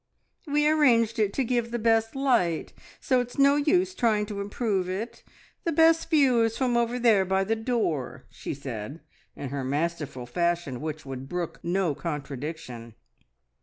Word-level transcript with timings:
"We 0.47 0.67
arranged 0.67 1.19
it 1.19 1.31
to 1.33 1.43
give 1.43 1.69
the 1.69 1.77
best 1.77 2.15
light, 2.15 2.73
so 2.99 3.19
it's 3.19 3.37
no 3.37 3.55
use 3.55 3.93
trying 3.93 4.25
to 4.25 4.41
improve 4.41 4.89
it. 4.89 5.23
The 5.63 5.71
best 5.71 6.09
view 6.09 6.41
is 6.41 6.57
from 6.57 6.75
over 6.75 6.97
there 6.97 7.23
by 7.23 7.43
the 7.43 7.55
door," 7.55 8.25
she 8.31 8.55
said 8.55 9.01
in 9.35 9.49
her 9.49 9.63
masterful 9.63 10.25
fashion 10.25 10.81
which 10.81 11.05
would 11.05 11.29
brook 11.29 11.59
no 11.61 11.93
contradiction. 11.93 12.95